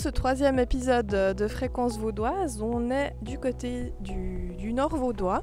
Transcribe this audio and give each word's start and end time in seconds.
ce 0.00 0.08
troisième 0.08 0.58
épisode 0.58 1.08
de 1.36 1.46
Fréquence 1.46 1.98
Vaudoise, 1.98 2.62
on 2.62 2.90
est 2.90 3.14
du 3.20 3.38
côté 3.38 3.92
du, 4.00 4.72
Nord 4.72 4.96
Vaudois, 4.96 5.42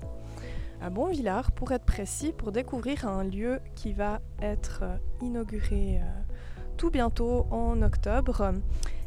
à 0.82 0.90
Bonvillard 0.90 1.52
pour 1.52 1.74
être 1.74 1.86
précis, 1.86 2.34
pour 2.36 2.52
découvrir 2.52 3.08
un 3.08 3.24
lieu 3.24 3.60
qui 3.76 3.94
va 3.94 4.20
être 4.42 4.84
inauguré 5.22 6.00
euh, 6.02 6.34
tout 6.76 6.90
bientôt 6.90 7.46
en 7.52 7.84
octobre 7.84 8.52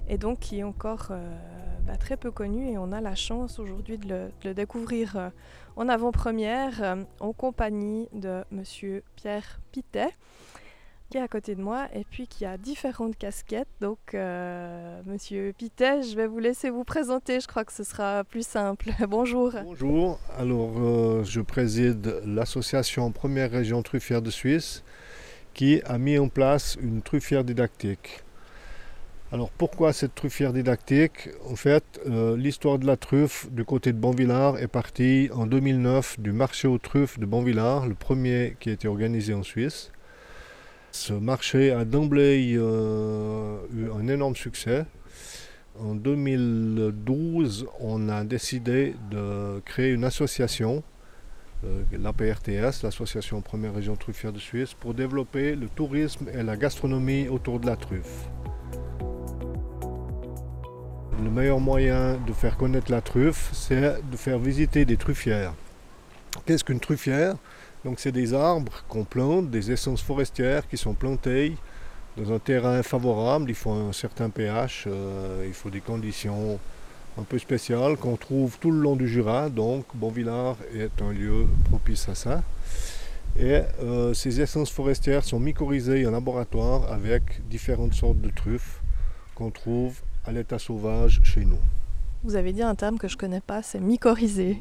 et 0.08 0.18
donc 0.18 0.38
qui 0.38 0.60
est 0.60 0.62
encore 0.62 1.08
euh, 1.10 1.36
bah, 1.84 1.96
très 1.96 2.16
peu 2.16 2.30
connu 2.30 2.70
et 2.70 2.78
on 2.78 2.92
a 2.92 3.00
la 3.00 3.16
chance 3.16 3.58
aujourd'hui 3.58 3.98
de, 3.98 4.30
le, 4.44 4.54
découvrir 4.54 5.16
euh, 5.16 5.30
en 5.74 5.88
avant-première 5.88 6.96
en 7.18 7.32
compagnie 7.32 8.08
de 8.12 8.44
Monsieur 8.52 9.02
Pierre 9.16 9.58
Pitet 9.72 10.10
qui 11.10 11.18
est 11.18 11.20
à 11.20 11.28
côté 11.28 11.56
de 11.56 11.60
moi 11.60 11.88
et 11.92 12.04
puis 12.08 12.28
qui 12.28 12.46
a 12.46 12.56
différentes 12.56 13.18
casquettes. 13.18 13.68
Donc, 13.80 13.98
euh, 14.14 15.00
Monsieur 15.06 15.52
Pitet, 15.52 16.02
je 16.02 16.14
vais 16.14 16.28
vous 16.28 16.38
laisser 16.38 16.70
vous 16.70 16.84
présenter. 16.84 17.40
Je 17.40 17.48
crois 17.48 17.64
que 17.64 17.72
ce 17.72 17.82
sera 17.82 18.22
plus 18.22 18.46
simple. 18.46 18.90
Bonjour. 19.08 19.52
Bonjour. 19.64 20.20
Alors, 20.38 20.72
euh, 20.78 21.24
je 21.24 21.40
préside 21.40 22.22
l'association 22.24 23.10
Première 23.10 23.50
Région 23.50 23.82
Truffière 23.82 24.22
de 24.22 24.30
Suisse 24.30 24.84
qui 25.52 25.82
a 25.84 25.98
mis 25.98 26.16
en 26.16 26.28
place 26.28 26.78
une 26.80 27.02
truffière 27.02 27.42
didactique. 27.42 28.22
Alors 29.32 29.50
pourquoi 29.50 29.92
cette 29.92 30.14
truffière 30.14 30.52
didactique? 30.52 31.28
En 31.48 31.56
fait, 31.56 31.84
euh, 32.06 32.36
l'histoire 32.36 32.78
de 32.78 32.86
la 32.86 32.96
truffe 32.96 33.50
du 33.50 33.64
côté 33.64 33.92
de 33.92 33.98
Bonvillard 33.98 34.58
est 34.58 34.68
partie 34.68 35.28
en 35.32 35.46
2009 35.46 36.20
du 36.20 36.32
marché 36.32 36.68
aux 36.68 36.78
truffes 36.78 37.18
de 37.18 37.26
Bonvillard, 37.26 37.86
le 37.86 37.94
premier 37.94 38.56
qui 38.60 38.70
a 38.70 38.72
été 38.72 38.86
organisé 38.86 39.34
en 39.34 39.42
Suisse. 39.42 39.90
Ce 40.92 41.12
marché 41.12 41.70
a 41.70 41.84
d'emblée 41.84 42.54
euh, 42.56 43.58
eu 43.74 43.90
un 43.90 44.08
énorme 44.08 44.34
succès. 44.34 44.84
En 45.78 45.94
2012, 45.94 47.66
on 47.78 48.08
a 48.08 48.24
décidé 48.24 48.94
de 49.10 49.60
créer 49.64 49.92
une 49.92 50.04
association, 50.04 50.82
euh, 51.64 51.82
l'APRTS, 51.92 52.82
l'Association 52.82 53.40
Première 53.40 53.74
Région 53.74 53.94
Truffière 53.94 54.32
de 54.32 54.40
Suisse, 54.40 54.74
pour 54.74 54.94
développer 54.94 55.54
le 55.54 55.68
tourisme 55.68 56.26
et 56.34 56.42
la 56.42 56.56
gastronomie 56.56 57.28
autour 57.28 57.60
de 57.60 57.66
la 57.66 57.76
truffe. 57.76 58.28
Le 61.22 61.30
meilleur 61.30 61.60
moyen 61.60 62.18
de 62.26 62.32
faire 62.32 62.56
connaître 62.56 62.90
la 62.90 63.00
truffe, 63.00 63.50
c'est 63.52 64.02
de 64.10 64.16
faire 64.16 64.38
visiter 64.38 64.84
des 64.84 64.96
truffières. 64.96 65.54
Qu'est-ce 66.46 66.64
qu'une 66.64 66.80
truffière? 66.80 67.36
Donc 67.84 67.98
c'est 67.98 68.12
des 68.12 68.34
arbres 68.34 68.82
qu'on 68.88 69.04
plante, 69.04 69.50
des 69.50 69.70
essences 69.70 70.02
forestières 70.02 70.68
qui 70.68 70.76
sont 70.76 70.94
plantées 70.94 71.56
dans 72.16 72.32
un 72.32 72.38
terrain 72.38 72.82
favorable. 72.82 73.50
Il 73.50 73.54
faut 73.54 73.70
un 73.70 73.92
certain 73.92 74.28
pH, 74.28 74.84
euh, 74.86 75.44
il 75.46 75.54
faut 75.54 75.70
des 75.70 75.80
conditions 75.80 76.58
un 77.18 77.22
peu 77.22 77.38
spéciales 77.38 77.96
qu'on 77.96 78.16
trouve 78.16 78.58
tout 78.58 78.70
le 78.70 78.80
long 78.80 78.96
du 78.96 79.08
Jura. 79.08 79.48
Donc 79.48 79.84
Bonvillard 79.94 80.56
est 80.74 81.02
un 81.02 81.12
lieu 81.12 81.46
propice 81.68 82.08
à 82.08 82.14
ça. 82.14 82.42
Et 83.38 83.60
euh, 83.82 84.12
ces 84.12 84.40
essences 84.40 84.70
forestières 84.70 85.24
sont 85.24 85.40
mycorhizées 85.40 86.06
en 86.06 86.10
laboratoire 86.10 86.92
avec 86.92 87.22
différentes 87.48 87.94
sortes 87.94 88.20
de 88.20 88.30
truffes 88.30 88.80
qu'on 89.34 89.50
trouve 89.50 90.00
à 90.26 90.32
l'état 90.32 90.58
sauvage 90.58 91.20
chez 91.24 91.44
nous. 91.44 91.60
Vous 92.22 92.36
avez 92.36 92.52
dit 92.52 92.62
un 92.62 92.74
terme 92.74 92.98
que 92.98 93.08
je 93.08 93.14
ne 93.14 93.18
connais 93.18 93.40
pas, 93.40 93.62
c'est 93.62 93.80
mycorhizé. 93.80 94.58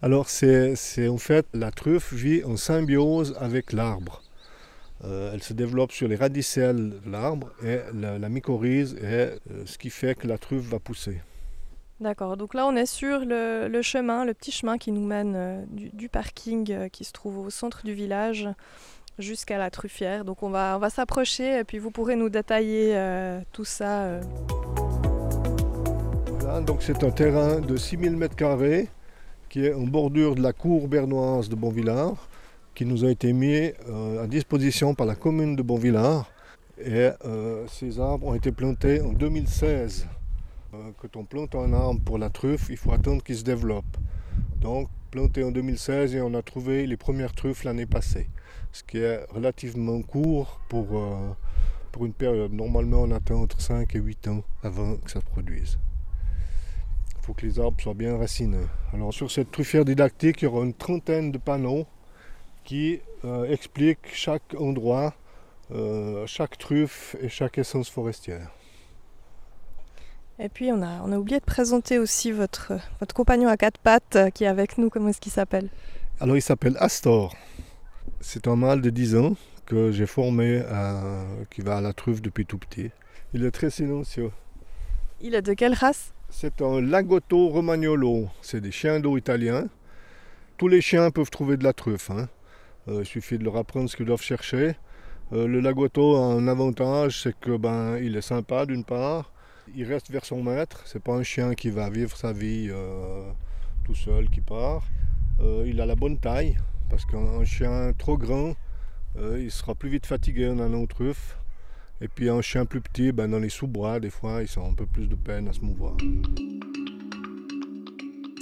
Alors 0.00 0.28
c'est 0.30 1.08
en 1.08 1.18
fait 1.18 1.46
la 1.52 1.70
truffe 1.70 2.14
vit 2.14 2.44
en 2.44 2.56
symbiose 2.56 3.36
avec 3.38 3.72
l'arbre. 3.72 4.22
Euh, 5.04 5.32
elle 5.34 5.42
se 5.42 5.52
développe 5.52 5.92
sur 5.92 6.08
les 6.08 6.16
radicelles 6.16 6.94
de 7.04 7.10
l'arbre 7.10 7.50
et 7.62 7.80
la, 7.92 8.28
mycorhize 8.30 8.94
est 8.94 9.38
euh, 9.50 9.62
ce 9.66 9.76
qui 9.76 9.90
fait 9.90 10.18
que 10.18 10.26
la 10.26 10.38
truffe 10.38 10.64
va 10.64 10.78
pousser. 10.78 11.20
D'accord, 12.00 12.38
donc 12.38 12.54
là 12.54 12.66
on 12.66 12.74
est 12.74 12.86
sur 12.86 13.20
le, 13.20 13.80
chemin, 13.82 14.24
le 14.24 14.32
petit 14.32 14.52
chemin 14.52 14.78
qui 14.78 14.92
nous 14.92 15.04
mène 15.04 15.34
euh, 15.36 15.64
du, 15.68 16.08
parking 16.08 16.88
qui 16.88 17.04
se 17.04 17.12
trouve 17.12 17.38
au 17.38 17.50
centre 17.50 17.84
du 17.84 17.92
village 17.92 18.48
jusqu'à 19.18 19.58
la 19.58 19.70
truffière. 19.70 20.24
Donc 20.24 20.42
on 20.42 20.48
va, 20.48 20.76
on 20.76 20.80
va 20.80 20.88
s'approcher 20.88 21.58
et 21.58 21.64
puis 21.64 21.78
vous 21.78 21.90
pourrez 21.90 22.16
nous 22.16 22.30
détailler 22.30 22.98
tout 23.52 23.64
ça 23.64 24.20
donc 26.60 26.82
c'est 26.82 27.02
un 27.04 27.10
terrain 27.10 27.60
de 27.60 27.76
6000 27.76 28.16
m2 28.16 28.86
qui 29.48 29.64
est 29.64 29.74
en 29.74 29.82
bordure 29.82 30.34
de 30.34 30.42
la 30.42 30.52
cour 30.52 30.88
bernoise 30.88 31.48
de 31.48 31.54
Bonvillard, 31.54 32.28
qui 32.74 32.84
nous 32.84 33.04
a 33.04 33.10
été 33.10 33.32
mis 33.32 33.72
euh, 33.88 34.22
à 34.22 34.26
disposition 34.26 34.94
par 34.94 35.06
la 35.06 35.14
commune 35.14 35.56
de 35.56 35.62
Bonvillard. 35.62 36.30
Et 36.78 37.10
euh, 37.24 37.66
ces 37.68 38.00
arbres 38.00 38.28
ont 38.28 38.34
été 38.34 38.52
plantés 38.52 39.00
en 39.00 39.12
2016. 39.12 40.06
Euh, 40.74 40.76
quand 41.00 41.16
on 41.16 41.24
plante 41.24 41.54
un 41.54 41.72
arbre 41.72 42.00
pour 42.04 42.18
la 42.18 42.30
truffe, 42.30 42.68
il 42.70 42.76
faut 42.76 42.92
attendre 42.92 43.22
qu'il 43.22 43.36
se 43.36 43.44
développe. 43.44 43.96
Donc 44.60 44.88
planté 45.10 45.44
en 45.44 45.50
2016 45.50 46.14
et 46.14 46.20
on 46.20 46.34
a 46.34 46.42
trouvé 46.42 46.86
les 46.86 46.96
premières 46.96 47.32
truffes 47.32 47.64
l'année 47.64 47.86
passée, 47.86 48.28
ce 48.72 48.82
qui 48.82 48.98
est 48.98 49.24
relativement 49.30 50.00
court 50.02 50.60
pour, 50.68 50.86
pour 51.92 52.06
une 52.06 52.12
période. 52.12 52.52
Normalement 52.52 53.02
on 53.02 53.10
attend 53.10 53.42
entre 53.42 53.60
5 53.60 53.94
et 53.94 53.98
8 53.98 54.28
ans 54.28 54.42
avant 54.62 54.96
que 54.96 55.10
ça 55.10 55.20
se 55.20 55.26
produise 55.26 55.78
faut 57.26 57.34
que 57.34 57.44
les 57.44 57.58
arbres 57.58 57.80
soient 57.80 57.94
bien 57.94 58.16
racinés. 58.16 58.68
Alors 58.92 59.12
sur 59.12 59.32
cette 59.32 59.50
truffière 59.50 59.84
didactique, 59.84 60.42
il 60.42 60.44
y 60.44 60.48
aura 60.48 60.64
une 60.64 60.74
trentaine 60.74 61.32
de 61.32 61.38
panneaux 61.38 61.84
qui 62.62 63.00
euh, 63.24 63.50
expliquent 63.50 64.12
chaque 64.12 64.54
endroit, 64.56 65.12
euh, 65.72 66.24
chaque 66.26 66.56
truffe 66.56 67.16
et 67.20 67.28
chaque 67.28 67.58
essence 67.58 67.90
forestière. 67.90 68.52
Et 70.38 70.48
puis 70.48 70.70
on 70.70 70.82
a, 70.82 71.00
on 71.02 71.10
a 71.10 71.18
oublié 71.18 71.40
de 71.40 71.44
présenter 71.44 71.98
aussi 71.98 72.30
votre, 72.30 72.74
votre 73.00 73.14
compagnon 73.14 73.48
à 73.48 73.56
quatre 73.56 73.78
pattes 73.78 74.14
euh, 74.14 74.30
qui 74.30 74.44
est 74.44 74.48
avec 74.48 74.78
nous, 74.78 74.88
comment 74.88 75.08
est-ce 75.08 75.20
qu'il 75.20 75.32
s'appelle? 75.32 75.68
Alors 76.20 76.36
il 76.36 76.42
s'appelle 76.42 76.76
Astor. 76.78 77.34
C'est 78.20 78.46
un 78.46 78.54
mâle 78.54 78.82
de 78.82 78.90
10 78.90 79.16
ans 79.16 79.36
que 79.66 79.90
j'ai 79.90 80.06
formé, 80.06 80.62
qui 81.50 81.60
va 81.60 81.78
à 81.78 81.80
la 81.80 81.92
truffe 81.92 82.22
depuis 82.22 82.46
tout 82.46 82.56
petit. 82.56 82.92
Il 83.34 83.44
est 83.44 83.50
très 83.50 83.68
silencieux. 83.68 84.30
Il 85.20 85.34
est 85.34 85.42
de 85.42 85.54
quelle 85.54 85.74
race? 85.74 86.12
C'est 86.28 86.60
un 86.60 86.80
Lagotto 86.80 87.48
Romagnolo. 87.48 88.28
C'est 88.42 88.60
des 88.60 88.70
chiens 88.70 89.00
d'eau 89.00 89.16
italiens. 89.16 89.68
Tous 90.58 90.68
les 90.68 90.80
chiens 90.80 91.10
peuvent 91.10 91.30
trouver 91.30 91.56
de 91.56 91.64
la 91.64 91.72
truffe. 91.72 92.10
Hein. 92.10 92.28
Euh, 92.88 93.00
il 93.00 93.06
suffit 93.06 93.38
de 93.38 93.44
leur 93.44 93.56
apprendre 93.56 93.88
ce 93.88 93.96
qu'ils 93.96 94.06
doivent 94.06 94.22
chercher. 94.22 94.76
Euh, 95.32 95.46
le 95.46 95.60
Lagotto 95.60 96.16
a 96.16 96.26
un 96.26 96.46
avantage, 96.48 97.22
c'est 97.22 97.38
que 97.38 97.56
ben, 97.56 97.98
il 97.98 98.16
est 98.16 98.22
sympa 98.22 98.66
d'une 98.66 98.84
part. 98.84 99.32
Il 99.74 99.84
reste 99.84 100.10
vers 100.10 100.24
son 100.24 100.42
maître. 100.42 100.82
C'est 100.84 101.02
pas 101.02 101.14
un 101.14 101.22
chien 101.22 101.54
qui 101.54 101.70
va 101.70 101.90
vivre 101.90 102.16
sa 102.16 102.32
vie 102.32 102.68
euh, 102.70 103.30
tout 103.84 103.94
seul, 103.94 104.28
qui 104.28 104.40
part. 104.40 104.84
il 105.64 105.80
a 105.80 105.86
la 105.86 105.96
bonne 105.96 106.18
taille, 106.18 106.56
parce 106.90 107.04
qu'un 107.04 107.44
chien 107.44 107.92
trop 107.96 108.16
grand, 108.16 108.54
il 109.18 109.50
sera 109.50 109.74
plus 109.74 109.88
vite 109.88 110.06
fatigué 110.06 110.48
en 110.48 110.58
allant 110.58 110.82
aux 110.82 110.86
truffes. 110.86 111.38
Et 112.00 112.08
puis 112.08 112.28
un 112.28 112.42
chien 112.42 112.66
plus 112.66 112.82
petit, 112.82 113.10
ben 113.10 113.30
dans 113.30 113.38
les 113.38 113.48
sous-bras, 113.48 114.00
des 114.00 114.10
fois, 114.10 114.42
ils 114.42 114.58
ont 114.58 114.68
un 114.68 114.74
peu 114.74 114.84
plus 114.84 115.06
de 115.06 115.14
peine 115.14 115.48
à 115.48 115.52
se 115.52 115.60
mouvoir. 115.60 115.96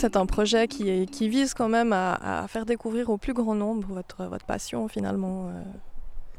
C'est 0.01 0.17
un 0.17 0.27
projet 0.27 0.67
qui, 0.67 1.07
qui, 1.07 1.29
vise 1.29 1.55
quand 1.55 1.69
même 1.69 1.93
à, 1.93 2.47
faire 2.49 2.67
découvrir 2.67 3.11
au 3.11 3.17
plus 3.17 3.33
grand 3.33 3.55
nombre 3.55 3.87
votre, 3.89 4.25
votre 4.25 4.45
passion 4.45 4.89
finalement. 4.89 5.49
Euh. 5.49 5.63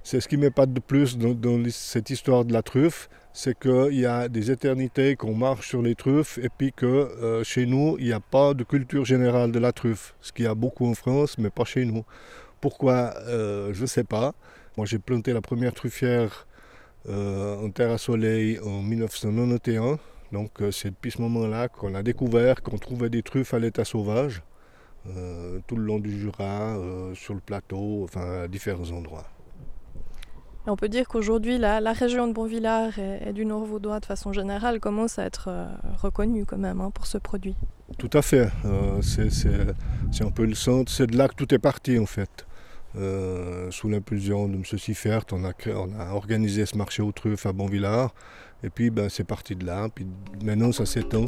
C'est 0.03 0.19
ce 0.19 0.27
qui 0.27 0.37
m'épate 0.37 0.71
de 0.73 0.79
plus 0.79 1.17
dans, 1.17 1.63
cette 1.69 2.09
histoire 2.09 2.45
de 2.45 2.53
la 2.53 2.61
truffe, 2.61 3.09
c'est 3.33 3.57
qu'il 3.57 3.95
y 3.95 4.05
a 4.05 4.27
des 4.27 4.51
éternités 4.51 5.15
qu'on 5.15 5.33
marche 5.33 5.69
sur 5.69 5.81
les 5.81 5.95
truffes 5.95 6.37
et 6.37 6.49
puis 6.49 6.73
que 6.73 6.85
euh, 6.85 7.43
chez 7.43 7.65
nous, 7.65 7.95
il 7.97 8.05
n'y 8.05 8.13
a 8.13 8.19
pas 8.19 8.53
de 8.53 8.63
culture 8.63 9.05
générale 9.05 9.51
de 9.51 9.57
la 9.57 9.71
truffe, 9.71 10.15
ce 10.21 10.31
qu'il 10.31 10.45
y 10.45 10.47
a 10.47 10.53
beaucoup 10.53 10.85
en 10.85 10.93
France, 10.93 11.37
mais 11.39 11.49
pas 11.49 11.65
chez 11.65 11.85
nous. 11.85 12.03
Pourquoi 12.61 13.15
euh, 13.25 13.73
Je 13.73 13.81
ne 13.81 13.87
sais 13.87 14.03
pas. 14.03 14.33
Moi, 14.77 14.85
j'ai 14.85 14.99
planté 14.99 15.33
la 15.33 15.41
première 15.41 15.73
truffière 15.73 16.45
en 17.09 17.69
terre 17.69 17.91
à 17.91 17.97
soleil 17.97 18.59
en 18.59 18.81
1991. 18.81 19.97
Donc 20.31 20.61
euh, 20.61 20.71
c'est 20.71 20.89
depuis 20.89 21.11
ce 21.11 21.21
moment-là 21.21 21.67
qu'on 21.67 21.95
a 21.95 22.03
découvert 22.03 22.61
qu'on 22.61 22.77
trouvait 22.77 23.09
des 23.09 23.23
truffes 23.23 23.53
à 23.53 23.59
l'état 23.59 23.85
sauvage, 23.85 24.41
euh, 25.07 25.59
tout 25.67 25.75
le 25.75 25.83
long 25.83 25.99
du 25.99 26.19
Jura, 26.19 26.77
sur 27.13 27.33
le 27.33 27.39
plateau, 27.39 28.03
enfin 28.03 28.43
à 28.43 28.47
différents 28.47 28.91
endroits. 28.91 29.25
on 30.65 30.75
peut 30.75 30.89
dire 30.89 31.07
qu'aujourd'hui, 31.07 31.57
la, 31.57 31.79
région 31.93 32.27
de 32.27 32.33
Bonvillard 32.33 32.97
et, 32.99 33.33
du 33.33 33.45
Nord-Vaudois, 33.45 33.99
de 33.99 34.05
façon 34.05 34.33
générale, 34.33 34.79
commence 34.79 35.19
à 35.19 35.25
être 35.25 35.49
reconnue 36.01 36.45
quand 36.45 36.57
même 36.57 36.81
hein, 36.81 36.91
pour 36.91 37.05
ce 37.05 37.17
produit. 37.17 37.55
Tout 37.97 38.09
à 38.13 38.21
fait. 38.21 38.49
c'est 39.01 40.23
un 40.23 40.31
peu 40.31 40.45
le 40.45 40.55
centre, 40.55 40.91
c'est 40.91 41.07
de 41.07 41.17
là 41.17 41.27
que 41.27 41.35
tout 41.35 41.53
est 41.53 41.59
parti 41.59 41.99
en 41.99 42.07
fait. 42.07 42.45
Euh, 42.97 43.69
sous 43.71 43.89
l'impulsion 43.89 44.47
de 44.47 44.55
M. 44.55 44.63
Siffert, 44.63 45.25
on 45.31 45.43
a, 45.43 46.13
organisé 46.13 46.65
ce 46.65 46.77
marché 46.77 47.01
aux 47.01 47.11
truffes 47.11 47.45
à 47.45 47.51
Bonvillard. 47.51 48.13
Et 48.63 48.69
puis 48.69 48.89
ben, 48.89 49.09
c'est 49.09 49.25
parti 49.25 49.55
de 49.55 49.65
là. 49.65 49.89
Puis 49.93 50.07
maintenant 50.43 50.71
ça 50.71 50.85
s'étend. 50.85 51.25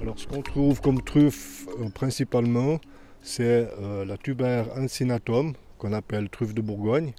Alors 0.00 0.18
ce 0.18 0.26
qu'on 0.26 0.42
trouve 0.42 0.80
comme 0.80 1.00
truffe 1.00 1.66
euh, 1.80 1.88
principalement, 1.90 2.80
c'est 3.22 3.68
euh, 3.80 4.04
la 4.04 4.16
tuber 4.16 4.64
incinatum, 4.76 5.54
qu'on 5.78 5.92
appelle 5.92 6.28
truffe 6.28 6.54
de 6.54 6.60
Bourgogne, 6.60 7.12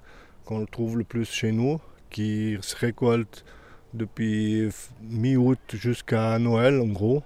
qu'on 0.44 0.66
trouve 0.66 0.98
le 0.98 1.04
plus 1.04 1.30
chez 1.30 1.52
nous, 1.52 1.80
qui 2.10 2.58
se 2.62 2.76
récolte 2.76 3.46
depuis 3.94 4.70
mi-août 5.02 5.60
jusqu'à 5.74 6.38
Noël 6.40 6.80
en 6.82 6.88
gros. 6.88 7.24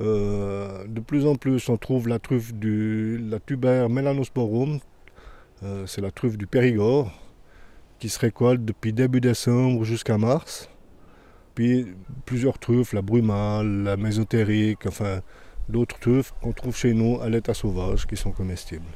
Euh, 0.00 0.86
de 0.86 1.00
plus 1.00 1.26
en 1.26 1.34
plus, 1.34 1.68
on 1.68 1.76
trouve 1.76 2.08
la 2.08 2.18
truffe 2.18 2.54
du 2.54 3.18
la 3.18 3.40
tuber 3.40 3.86
melanosporum, 3.90 4.78
euh, 5.64 5.86
c'est 5.86 6.00
la 6.00 6.10
truffe 6.10 6.38
du 6.38 6.46
Périgord, 6.46 7.12
qui 7.98 8.08
se 8.08 8.18
récolte 8.18 8.64
depuis 8.64 8.92
début 8.92 9.20
décembre 9.20 9.84
jusqu'à 9.84 10.18
mars. 10.18 10.70
Puis 11.54 11.86
plusieurs 12.26 12.58
truffes, 12.58 12.92
la 12.92 13.02
brumale, 13.02 13.82
la 13.82 13.96
mésotérique, 13.96 14.86
enfin 14.86 15.20
d'autres 15.68 15.98
truffes 15.98 16.32
qu'on 16.40 16.52
trouve 16.52 16.76
chez 16.76 16.94
nous 16.94 17.20
à 17.20 17.28
l'état 17.28 17.54
sauvage 17.54 18.06
qui 18.06 18.16
sont 18.16 18.30
comestibles. 18.30 18.86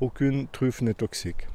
Aucune 0.00 0.48
truffe 0.48 0.82
n'est 0.82 0.94
toxique. 0.94 1.46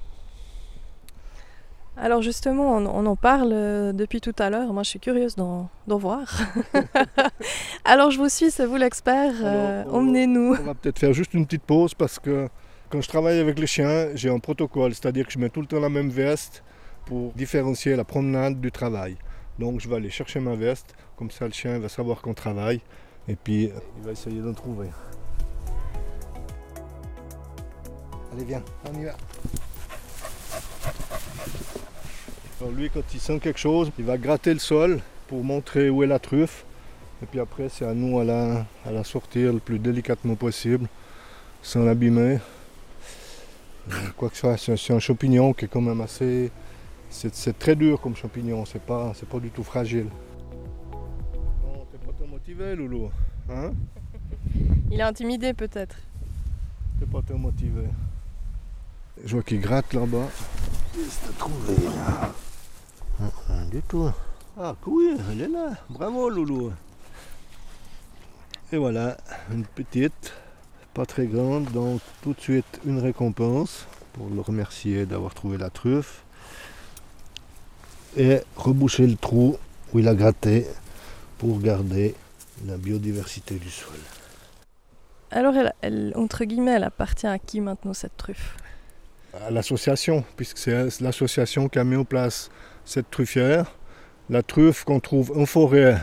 Alors 2.00 2.22
justement, 2.22 2.78
on, 2.78 3.06
en 3.06 3.16
parle 3.16 3.52
euh, 3.54 3.92
depuis 3.92 4.22
tout 4.22 4.36
à 4.38 4.52
l'heure. 4.52 4.72
Moi, 4.72 4.84
je 4.84 4.90
suis 4.90 5.00
curieuse 5.00 5.36
d'en 5.36 5.70
voir. 5.88 6.42
Alors 7.86 8.12
je 8.12 8.20
vous 8.20 8.30
suis, 8.30 8.52
c'est 8.52 8.66
vous 8.68 8.76
l'expert. 8.76 9.34
Euh, 9.42 9.84
emmenez-nous. 9.86 10.56
On 10.60 10.64
va 10.64 10.76
peut-être 10.76 11.00
faire 11.00 11.14
juste 11.14 11.34
une 11.34 11.46
petite 11.46 11.64
pause 11.64 11.96
parce 11.96 12.20
que 12.20 12.50
quand 12.90 13.02
je 13.02 13.08
travaille 13.08 13.40
avec 13.40 13.58
les 13.58 13.66
chiens, 13.66 14.10
j'ai 14.14 14.30
un 14.30 14.38
protocole, 14.38 14.94
c'est-à-dire 14.94 15.26
que 15.26 15.32
je 15.32 15.40
mets 15.40 15.50
tout 15.50 15.62
le 15.62 15.68
temps 15.68 15.80
la 15.80 15.90
même 15.90 16.10
veste 16.10 16.64
pour 17.06 17.32
différencier 17.34 17.96
la 17.96 18.04
promenade 18.04 18.62
du 18.62 18.72
travail. 18.72 19.18
Donc 19.58 19.80
je 19.80 19.90
vais 19.90 19.96
aller 19.96 20.12
chercher 20.12 20.40
ma 20.40 20.56
veste, 20.56 20.94
comme 21.16 21.32
ça 21.32 21.46
le 21.46 21.54
chien 21.54 21.80
va 21.80 21.90
savoir 21.90 22.22
qu'on 22.22 22.36
travaille 22.36 22.82
et 23.28 23.36
puis 23.36 23.72
il 23.98 24.04
va 24.04 24.12
essayer 24.12 24.40
d'en 24.40 24.54
trouver. 24.54 24.90
Allez 28.34 28.44
viens, 28.44 28.64
on 28.86 29.00
y 29.00 29.06
va. 29.06 29.16
Alors 32.60 32.74
lui, 32.74 32.90
quand 32.90 33.04
il 33.14 33.20
sent 33.20 33.40
quelque 33.40 33.60
chose, 33.60 33.92
il 34.00 34.06
va 34.06 34.18
gratter 34.18 34.52
le 34.52 34.60
sol 34.60 35.00
pour 35.28 35.44
montrer 35.44 35.92
où 35.92 36.02
est 36.02 36.08
la 36.08 36.18
truffe. 36.18 36.66
Et 37.22 37.28
puis 37.28 37.40
après, 37.40 37.70
c'est 37.70 37.86
à 37.86 37.94
nous 37.94 38.20
à 38.20 38.24
la, 38.24 38.66
à 38.84 38.92
la 38.92 39.04
sortir 39.04 39.54
le 39.54 39.60
plus 39.60 39.78
délicatement 39.78 40.36
possible, 40.36 40.88
sans 41.62 41.84
l'abîmer. 41.84 42.40
Quoi 44.18 44.30
que 44.30 44.36
ce 44.36 44.58
soit, 44.58 44.78
c'est 44.78 44.94
un 44.94 45.00
champignon 45.00 45.54
qui 45.54 45.66
est 45.66 45.68
quand 45.68 45.82
même 45.82 46.02
assez... 46.02 46.52
C'est 47.10 47.58
très 47.58 47.76
dur 47.76 48.02
comme 48.02 48.16
champignon, 48.16 48.66
c'est 48.66 48.82
pas, 48.82 49.14
pas 49.30 49.40
du 49.40 49.50
tout 49.50 49.64
fragile. 49.64 50.08
Non, 50.92 51.86
t'es 51.92 51.98
pas 52.06 52.12
trop 52.12 52.28
motivé, 52.28 52.76
Loulou 52.76 53.10
hein? 53.50 53.72
Il 54.92 55.00
est 55.00 55.04
intimidé 55.04 55.54
peut-être. 55.54 55.96
T'es 57.00 57.06
pas 57.06 57.22
trop 57.22 57.38
motivé. 57.38 57.84
Je 59.24 59.34
vois 59.36 59.44
qu'il 59.44 59.62
gratte 59.62 59.94
là-bas. 59.94 60.28
Qu'est-ce 60.98 61.28
que 61.28 61.38
trouvé 61.38 61.76
là 61.86 62.32
Rien 63.48 63.66
du 63.66 63.84
tout. 63.84 64.10
Ah 64.60 64.76
oui, 64.88 65.16
elle 65.32 65.42
est 65.42 65.48
là. 65.48 65.76
Bravo 65.92 66.28
Loulou. 66.28 66.74
Et 68.72 68.78
voilà, 68.78 69.16
une 69.52 69.64
petite, 69.64 70.34
pas 70.96 71.06
très 71.06 71.28
grande, 71.28 71.66
donc 71.66 72.02
tout 72.24 72.34
de 72.34 72.40
suite 72.40 72.82
une 72.84 72.98
récompense 72.98 73.86
pour 74.14 74.28
le 74.28 74.42
remercier 74.42 75.06
d'avoir 75.06 75.36
trouvé 75.36 75.60
la 75.60 75.70
truffe. 75.70 76.24
Et 78.16 78.40
reboucher 78.56 79.06
le 79.06 79.18
trou 79.18 79.56
où 79.94 80.00
il 80.00 80.08
a 80.08 80.16
gratté 80.16 80.66
pour 81.38 81.60
garder 81.60 82.16
la 82.66 82.76
biodiversité 82.76 83.54
du 83.54 83.70
sol. 83.70 84.00
Alors, 85.30 85.54
elle, 85.82 86.14
entre 86.16 86.44
guillemets, 86.46 86.72
elle 86.72 86.86
appartient 86.86 87.28
à 87.28 87.38
qui 87.38 87.62
maintenant 87.62 87.94
cette 87.94 88.18
truffe? 88.18 88.58
À 89.34 89.52
l'association, 89.52 90.24
puisque 90.36 90.58
c'est 90.58 91.02
l'association 91.02 91.70
qui 91.70 91.80
a 91.80 91.84
mis 91.84 91.96
en 91.96 92.06
place 92.06 92.50
cette 92.86 93.10
truffière. 93.10 93.76
La 94.30 94.44
truffe 94.44 94.84
qu'on 94.84 95.00
trouve 95.00 95.38
en 95.38 95.46
forêt, 95.46 95.98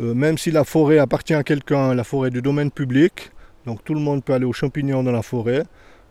euh, 0.00 0.14
même 0.14 0.38
si 0.38 0.50
la 0.50 0.64
forêt 0.64 0.98
appartient 0.98 1.34
à 1.34 1.42
quelqu'un, 1.42 1.94
la 1.94 2.04
forêt 2.04 2.30
du 2.30 2.40
domaine 2.40 2.70
public, 2.70 3.30
donc 3.66 3.84
tout 3.84 3.94
le 3.94 4.00
monde 4.00 4.24
peut 4.24 4.32
aller 4.32 4.44
aux 4.44 4.52
champignons 4.52 5.02
dans 5.02 5.12
la 5.12 5.22
forêt. 5.22 5.64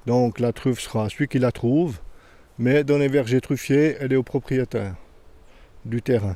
Donc 0.05 0.39
la 0.39 0.51
truffe 0.53 0.79
sera 0.79 1.09
celui 1.09 1.27
qui 1.27 1.39
la 1.39 1.51
trouve, 1.51 1.99
mais 2.59 2.83
dans 2.83 2.97
les 2.97 3.07
vergers 3.07 3.41
truffiers, 3.41 3.97
elle 3.99 4.13
est 4.13 4.17
au 4.17 4.23
propriétaire 4.23 4.95
du 5.83 6.01
terrain. 6.01 6.35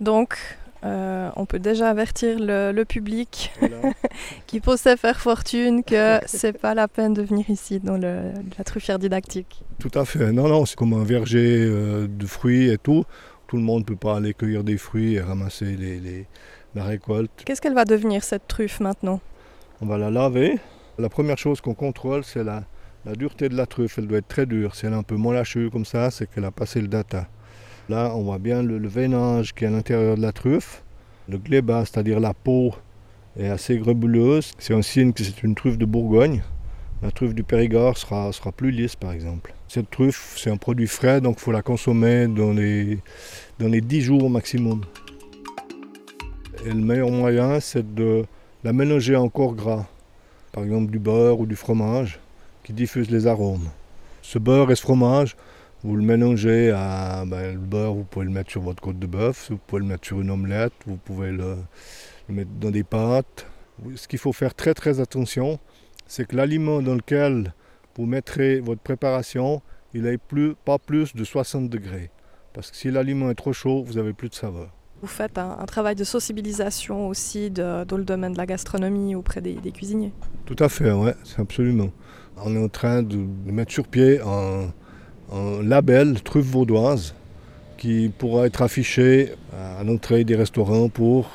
Donc, 0.00 0.38
euh, 0.82 1.30
on 1.36 1.44
peut 1.46 1.58
déjà 1.58 1.90
avertir 1.90 2.36
le, 2.38 2.82
public 2.84 3.52
qui 4.46 4.60
pensait 4.60 4.96
faire 4.96 5.20
fortune 5.20 5.84
que 5.84 6.18
c'est 6.26 6.58
pas 6.58 6.74
la 6.74 6.88
peine 6.88 7.12
de 7.12 7.22
venir 7.22 7.48
ici 7.50 7.80
dans 7.80 7.98
la 7.98 8.64
truffière 8.64 8.98
didactique. 8.98 9.62
Tout 9.78 9.90
à 9.94 10.04
fait. 10.04 10.32
Non, 10.32 10.48
non, 10.48 10.66
c'est 10.66 10.76
comme 10.76 10.94
un 10.94 11.04
verger 11.04 11.64
euh, 11.66 12.06
de 12.08 12.26
fruits 12.26 12.70
et 12.70 12.78
tout. 12.78 13.04
Tout 13.46 13.56
le 13.56 13.62
monde 13.62 13.80
ne 13.80 13.84
peut 13.84 13.96
pas 13.96 14.16
aller 14.16 14.34
cueillir 14.34 14.62
des 14.62 14.76
fruits 14.76 15.14
et 15.14 15.20
ramasser 15.20 15.76
les, 15.76 16.26
la 16.74 16.84
récolte. 16.84 17.30
Qu'est-ce 17.44 17.60
qu'elle 17.60 17.74
va 17.74 17.84
devenir 17.84 18.22
cette 18.22 18.46
truffe 18.46 18.80
maintenant? 18.80 19.20
On 19.80 19.86
va 19.86 19.98
la 19.98 20.10
laver. 20.10 20.58
La 20.98 21.08
première 21.08 21.38
chose 21.38 21.60
qu'on 21.60 21.74
contrôle, 21.74 22.24
c'est 22.24 22.44
la, 22.44 22.64
dureté 23.16 23.48
de 23.48 23.56
la 23.56 23.66
truffe. 23.66 23.98
Elle 23.98 24.06
doit 24.06 24.18
être 24.18 24.28
très 24.28 24.46
dure. 24.46 24.74
Si 24.74 24.86
elle 24.86 24.92
est 24.92 24.96
un 24.96 25.02
peu 25.02 25.16
mollachue 25.16 25.70
comme 25.70 25.84
ça, 25.84 26.10
c'est 26.10 26.30
qu'elle 26.30 26.44
a 26.44 26.50
passé 26.50 26.80
le 26.80 26.88
data. 26.88 27.26
Là, 27.90 28.12
on 28.14 28.22
voit 28.22 28.38
bien 28.38 28.62
le, 28.62 28.86
veinage 28.86 29.52
qui 29.52 29.64
est 29.64 29.66
à 29.66 29.70
l'intérieur 29.70 30.16
de 30.16 30.22
la 30.22 30.30
truffe. 30.30 30.84
Le 31.28 31.38
gléba, 31.38 31.84
c'est-à-dire 31.84 32.20
la 32.20 32.34
peau, 32.34 32.72
est 33.36 33.48
assez 33.48 33.78
grebuleuse. 33.78 34.52
C'est 34.60 34.74
un 34.74 34.82
signe 34.82 35.12
que 35.12 35.24
c'est 35.24 35.42
une 35.42 35.56
truffe 35.56 35.76
de 35.76 35.84
Bourgogne. 35.86 36.44
La 37.02 37.10
truffe 37.10 37.34
du 37.34 37.42
Périgord 37.42 37.98
sera, 37.98 38.30
plus 38.56 38.70
lisse, 38.70 38.94
par 38.94 39.10
exemple. 39.10 39.52
Cette 39.66 39.90
truffe, 39.90 40.36
c'est 40.38 40.50
un 40.50 40.56
produit 40.56 40.86
frais, 40.86 41.20
donc 41.20 41.38
il 41.38 41.40
faut 41.40 41.50
la 41.50 41.62
consommer 41.62 42.28
dans 42.28 42.52
les, 42.52 43.00
dans 43.58 43.66
les 43.66 43.80
10 43.80 44.02
jours 44.02 44.30
maximum. 44.30 44.82
Et 46.64 46.68
le 46.68 46.74
meilleur 46.74 47.10
moyen, 47.10 47.58
c'est 47.58 47.92
de 47.96 48.24
la 48.62 48.72
mélanger 48.72 49.16
encore 49.16 49.56
gras. 49.56 49.84
Par 50.52 50.62
exemple 50.62 50.92
du 50.92 51.00
beurre 51.00 51.40
ou 51.40 51.46
du 51.46 51.56
fromage 51.56 52.20
qui 52.62 52.72
diffuse 52.72 53.10
les 53.10 53.26
arômes. 53.26 53.68
Ce 54.22 54.38
beurre 54.38 54.70
et 54.70 54.76
ce 54.76 54.82
fromage, 54.82 55.34
vous 55.82 55.96
le 55.96 56.02
mélangez 56.02 56.70
à 56.70 57.24
ben, 57.26 57.54
le 57.54 57.58
beurre, 57.58 57.94
vous 57.94 58.04
pouvez 58.04 58.26
le 58.26 58.30
mettre 58.30 58.50
sur 58.50 58.60
votre 58.60 58.82
côte 58.82 58.98
de 58.98 59.06
bœuf, 59.06 59.48
vous 59.50 59.58
pouvez 59.58 59.80
le 59.80 59.88
mettre 59.88 60.06
sur 60.06 60.20
une 60.20 60.30
omelette, 60.30 60.72
vous 60.86 60.96
pouvez 60.96 61.32
le, 61.32 61.56
mettre 62.28 62.50
dans 62.60 62.70
des 62.70 62.84
pâtes. 62.84 63.46
Ce 63.96 64.06
qu'il 64.06 64.18
faut 64.18 64.32
faire 64.32 64.54
très 64.54 64.74
très 64.74 65.00
attention, 65.00 65.58
c'est 66.06 66.26
que 66.26 66.36
l'aliment 66.36 66.82
dans 66.82 66.94
lequel 66.94 67.54
vous 67.96 68.04
mettrez 68.04 68.60
votre 68.60 68.82
préparation, 68.82 69.62
il 69.94 70.02
n'ait 70.02 70.18
plus, 70.18 70.54
pas 70.64 70.78
plus 70.78 71.14
de 71.14 71.24
60 71.24 71.70
degrés. 71.70 72.10
Parce 72.52 72.70
que 72.70 72.76
si 72.76 72.90
l'aliment 72.90 73.30
est 73.30 73.34
trop 73.34 73.52
chaud, 73.52 73.82
vous 73.82 73.94
n'avez 73.94 74.12
plus 74.12 74.28
de 74.28 74.34
saveur. 74.34 74.70
Vous 75.00 75.08
faites 75.08 75.38
un, 75.38 75.64
travail 75.64 75.94
de 75.94 76.04
sensibilisation 76.04 77.08
aussi 77.08 77.50
dans 77.50 77.96
le 77.96 78.04
domaine 78.04 78.34
de 78.34 78.38
la 78.38 78.44
gastronomie 78.44 79.14
auprès 79.14 79.40
des, 79.40 79.54
cuisiniers? 79.72 80.12
Tout 80.44 80.56
à 80.58 80.68
fait, 80.68 80.90
oui, 80.90 81.12
c'est 81.24 81.40
absolument. 81.40 81.90
On 82.36 82.54
est 82.54 82.62
en 82.62 82.68
train 82.68 83.02
de 83.02 83.16
mettre 83.46 83.72
sur 83.72 83.88
pied 83.88 84.20
un, 84.20 84.72
un 85.32 85.62
label 85.62 86.20
truffe 86.22 86.46
vaudoise 86.46 87.14
qui 87.76 88.08
pourra 88.08 88.46
être 88.46 88.62
affiché 88.62 89.32
à 89.52 89.82
l'entrée 89.84 90.24
des 90.24 90.36
restaurants 90.36 90.88
pour 90.88 91.30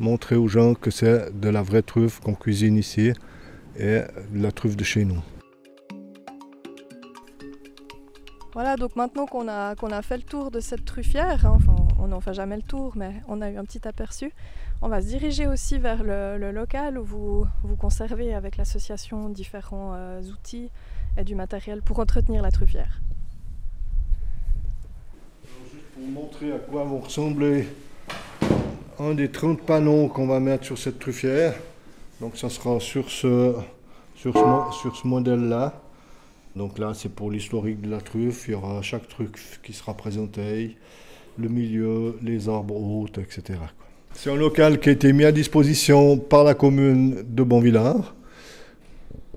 montrer 0.00 0.36
aux 0.36 0.48
gens 0.48 0.74
que 0.74 0.90
c'est 0.90 1.38
de 1.38 1.48
la 1.48 1.62
vraie 1.62 1.82
truffe 1.82 2.20
qu'on 2.20 2.34
cuisine 2.34 2.76
ici 2.76 3.12
et 3.78 4.00
de 4.32 4.42
la 4.42 4.52
truffe 4.52 4.76
de 4.76 4.84
chez 4.84 5.04
nous. 5.04 5.22
Voilà, 8.54 8.76
donc 8.76 8.96
maintenant 8.96 9.26
qu'on 9.26 9.48
a, 9.48 9.74
qu'on 9.74 9.90
a 9.90 10.00
fait 10.00 10.16
le 10.16 10.22
tour 10.22 10.50
de 10.50 10.60
cette 10.60 10.86
truffière, 10.86 11.44
hein, 11.44 11.52
enfin 11.56 11.76
on 11.98 12.08
n'en 12.08 12.20
fait 12.20 12.32
jamais 12.32 12.56
le 12.56 12.62
tour, 12.62 12.94
mais 12.96 13.12
on 13.28 13.42
a 13.42 13.50
eu 13.50 13.58
un 13.58 13.64
petit 13.64 13.86
aperçu, 13.86 14.32
on 14.80 14.88
va 14.88 15.02
se 15.02 15.08
diriger 15.08 15.46
aussi 15.46 15.78
vers 15.78 16.02
le, 16.02 16.52
local 16.52 16.98
où 16.98 17.04
vous, 17.04 17.46
vous 17.62 17.76
conservez 17.76 18.34
avec 18.34 18.56
l'association 18.56 19.28
différents 19.28 19.92
euh, 19.94 20.22
outils 20.22 20.70
et 21.18 21.24
du 21.24 21.34
matériel 21.34 21.82
pour 21.82 21.98
entretenir 21.98 22.40
la 22.40 22.50
truffière 22.50 23.02
pour 25.96 26.25
à 26.44 26.58
quoi 26.58 26.84
vont 26.84 26.98
ressembler 26.98 27.66
un 28.98 29.14
des 29.14 29.30
30 29.30 29.62
panneaux 29.62 30.08
qu'on 30.08 30.26
va 30.26 30.38
mettre 30.38 30.64
sur 30.64 30.76
cette 30.76 30.98
truffière. 30.98 31.54
Donc 32.20 32.36
ça 32.36 32.50
sera 32.50 32.78
sur 32.78 33.10
ce, 33.10 33.54
sur 34.14 34.34
ce, 34.34 35.06
modèle-là. 35.06 35.80
Donc 36.54 36.78
là, 36.78 36.92
c'est 36.94 37.08
pour 37.08 37.30
l'historique 37.30 37.80
de 37.80 37.90
la 37.90 38.00
truffe. 38.00 38.48
Il 38.48 38.52
y 38.52 38.54
aura 38.54 38.82
chaque 38.82 39.08
truc 39.08 39.38
qui 39.62 39.72
sera 39.72 39.94
présenté, 39.94 40.76
le 41.38 41.48
milieu, 41.48 42.18
les 42.22 42.48
arbres 42.48 42.76
hautes, 42.76 43.18
etc. 43.18 43.58
C'est 44.12 44.30
un 44.30 44.36
local 44.36 44.78
qui 44.78 44.90
a 44.90 44.92
été 44.92 45.12
mis 45.12 45.24
à 45.24 45.32
disposition 45.32 46.18
par 46.18 46.44
la 46.44 46.54
commune 46.54 47.24
de 47.26 47.42
Bonvillard 47.42 48.14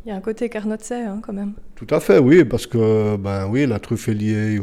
il 0.05 0.09
y 0.09 0.11
a 0.11 0.15
un 0.15 0.21
côté 0.21 0.49
carnotset 0.49 1.03
hein, 1.03 1.19
quand 1.21 1.33
même. 1.33 1.53
Tout 1.75 1.87
à 1.89 1.99
fait, 1.99 2.19
oui, 2.19 2.45
parce 2.45 2.67
que 2.67 3.17
ben 3.17 3.47
oui, 3.47 3.65
la 3.65 3.79
truffe 3.79 4.07
est 4.07 4.13
liée 4.13 4.59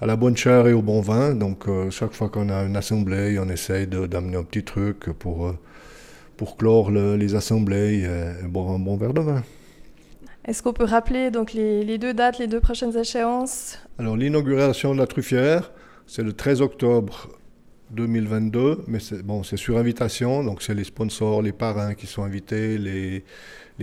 à 0.00 0.06
la 0.06 0.16
bonne 0.16 0.36
chair 0.36 0.66
et 0.66 0.72
au 0.72 0.82
bon 0.82 1.00
vin. 1.00 1.34
Donc 1.34 1.68
euh, 1.68 1.90
chaque 1.90 2.12
fois 2.12 2.28
qu'on 2.28 2.48
a 2.48 2.62
une 2.64 2.76
assemblée, 2.76 3.38
on 3.38 3.48
essaye 3.48 3.86
d'amener 3.86 4.36
un 4.36 4.44
petit 4.44 4.64
truc 4.64 5.10
pour, 5.18 5.48
euh, 5.48 5.58
pour 6.36 6.56
clore 6.56 6.90
les 6.90 7.34
assemblées 7.34 8.04
et, 8.04 8.46
boire 8.46 8.70
un 8.70 8.78
bon 8.78 8.96
verre 8.96 9.14
de 9.14 9.20
vin. 9.20 9.42
Est-ce 10.44 10.62
qu'on 10.62 10.72
peut 10.72 10.84
rappeler 10.84 11.30
donc 11.30 11.52
les, 11.52 11.84
les, 11.84 11.98
deux 11.98 12.14
dates, 12.14 12.38
les 12.38 12.46
deux 12.46 12.60
prochaines 12.60 12.96
échéances? 12.96 13.78
Alors 13.98 14.16
l'inauguration 14.16 14.94
de 14.94 14.98
la 14.98 15.06
truffière, 15.06 15.72
C'est 16.06 16.22
le 16.22 16.32
13 16.32 16.62
octobre 16.62 17.28
2022, 17.90 18.84
mais 18.86 19.00
c'est 19.00 19.22
bon, 19.22 19.42
sur 19.42 19.78
invitation, 19.78 20.44
donc 20.44 20.62
c'est 20.62 20.74
les 20.74 20.84
sponsors, 20.84 21.42
les 21.42 21.52
parrains 21.52 21.94
qui 21.94 22.06
sont 22.06 22.22
invités, 22.22 22.78
les, 22.78 23.24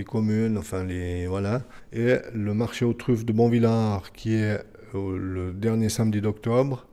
communes, 0.03 0.57
enfin 0.57 0.83
les 0.83 1.27
voilà. 1.27 1.63
Et 1.93 2.15
le 2.33 2.53
marché 2.53 2.85
aux 2.85 2.93
truffes 2.93 3.25
de 3.25 3.33
Bonvillard 3.33 4.11
qui 4.11 4.35
est 4.35 4.59
le 4.93 5.53
dernier 5.53 5.89
samedi 5.89 6.21
d'octobre. 6.21 6.87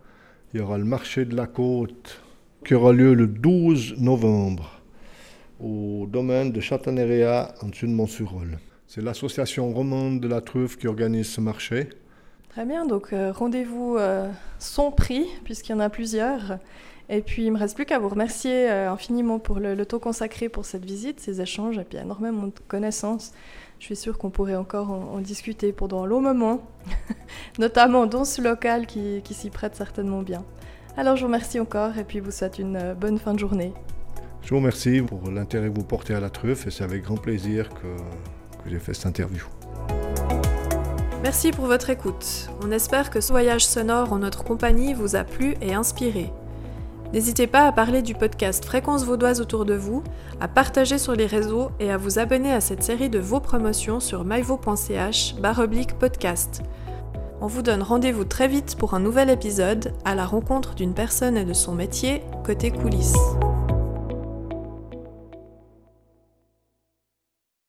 Il 0.53 0.61
y 0.61 0.63
aura 0.63 0.79
le 0.79 0.85
marché 0.85 1.25
de 1.25 1.37
la 1.37 1.47
côte 1.47 2.21
qui 2.65 2.75
aura 2.75 2.93
lieu 2.93 3.15
le 3.15 3.27
12 3.27 3.97
novembre 3.99 4.83
au 5.61 6.07
domaine 6.11 6.53
de 6.53 6.61
Châtaneria 6.61 7.55
en 7.63 7.69
dessus 7.69 7.87
de 7.87 7.93
Montsurol. 7.93 8.59
C'est 8.87 9.03
l'association 9.03 9.73
romande 9.73 10.21
de 10.21 10.29
la 10.29 10.41
truffe 10.41 10.77
qui 10.77 10.87
organise 10.87 11.29
ce 11.29 11.41
marché. 11.41 11.89
Très 12.53 12.67
bien, 12.67 12.85
donc 12.85 13.15
euh, 13.15 13.33
rendez-vous 13.33 13.97
euh, 13.97 14.31
son 14.59 14.91
prix, 14.91 15.27
puisqu'il 15.43 15.73
y 15.73 15.75
en 15.75 15.81
a 15.81 15.89
plusieurs. 15.89 16.59
Et 17.09 17.23
puis, 17.23 17.47
il 17.47 17.51
me 17.51 17.59
reste 17.59 17.75
plus 17.75 17.87
qu'à 17.87 17.99
vous 17.99 18.11
remercier 18.11 18.71
euh, 18.71 18.91
infiniment 18.91 19.39
pour 19.39 19.59
le, 19.59 19.87
temps 19.87 19.99
consacré 19.99 20.51
pour 20.51 20.67
cette 20.67 20.85
visite, 20.85 21.19
ces 21.19 21.41
échanges, 21.41 21.79
et 21.79 21.85
puis 21.85 21.97
énormément 21.97 22.49
de 22.49 22.53
connaissances. 22.69 23.33
Je 23.79 23.87
suis 23.87 23.97
sûre 23.97 24.19
qu'on 24.19 24.29
pourrait 24.29 24.55
encore 24.55 24.91
en, 24.91 25.19
discuter 25.21 25.73
pendant 25.73 26.05
un 26.05 26.07
long 26.07 26.21
moment, 26.21 26.61
notamment 27.59 28.05
dans 28.05 28.27
ce 28.27 28.43
local 28.43 28.85
qui, 28.85 29.23
s'y 29.31 29.49
prête 29.49 29.75
certainement 29.75 30.21
bien. 30.21 30.45
Alors, 30.99 31.17
je 31.17 31.23
vous 31.23 31.29
remercie 31.29 31.59
encore, 31.59 31.97
et 31.97 32.05
puis 32.05 32.21
vous 32.21 32.31
souhaite 32.31 32.59
une 32.59 32.93
bonne 32.93 33.19
fin 33.19 33.33
de 33.33 33.39
journée. 33.39 33.73
Je 34.43 34.51
vous 34.51 34.57
remercie 34.57 35.01
pour 35.01 35.31
l'intérêt 35.31 35.71
que 35.71 35.75
vous 35.75 35.85
portez 35.85 36.13
à 36.13 36.21
la 36.21 36.29
truffe, 36.29 36.67
et 36.67 36.71
c'est 36.71 36.85
avec 36.85 37.03
grand 37.03 37.17
plaisir 37.17 37.71
que 37.71 38.69
j'ai 38.69 38.79
fait 38.79 38.93
cette 38.93 39.07
interview. 39.07 39.47
Merci 41.23 41.53
pour 41.53 41.67
votre 41.67 41.89
écoute. 41.89 42.51
On 42.65 42.73
espère 42.73 43.09
que 43.09 43.21
ce 43.21 43.31
voyage 43.31 43.65
sonore 43.65 44.13
en 44.13 44.19
notre 44.19 44.43
compagnie 44.43 44.93
vous 44.93 45.15
a 45.15 45.23
plu 45.23 45.55
et 45.61 45.73
inspiré. 45.73 46.33
N'hésitez 47.13 47.47
pas 47.47 47.67
à 47.67 47.73
parler 47.73 48.03
du 48.03 48.15
podcast 48.15 48.65
Fréquence 48.65 49.05
Vaudoise 49.05 49.41
autour 49.41 49.65
de 49.65 49.75
vous, 49.75 50.03
à 50.41 50.49
partager 50.49 50.99
sur 50.99 51.15
les 51.15 51.27
réseaux 51.27 51.71
et 51.79 51.93
à 51.93 51.97
vous 51.97 52.19
abonner 52.19 52.53
à 52.53 52.61
cette 52.61 52.83
série 52.83 53.09
de 53.09 53.21
vos 53.21 53.39
promotions 53.39 54.01
sur 54.01 54.25
myvo.ch 54.25 55.37
podcast. 56.01 56.63
On 57.41 57.47
vous 57.47 57.63
donne 57.63 57.83
rendez-vous 57.83 58.25
très 58.25 58.49
vite 58.49 58.75
pour 58.77 58.95
un 58.95 59.01
nouvel 59.01 59.31
épisode 59.31 59.93
à 60.05 60.17
la 60.17 60.27
rencontre 60.27 60.75
d'une 60.75 60.95
personne 60.95 61.37
et 61.37 61.45
de 61.45 61.53
son 61.53 61.75
métier 61.75 62.23
côté 62.45 62.73
coulisses. 62.73 63.17